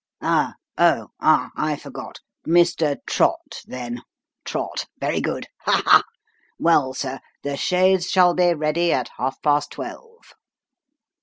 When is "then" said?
3.67-4.01